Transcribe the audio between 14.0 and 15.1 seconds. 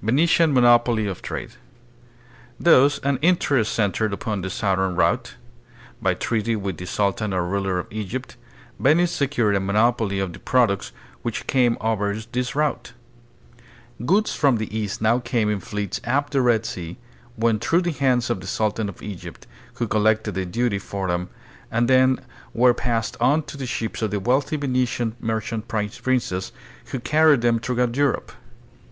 Goods from the East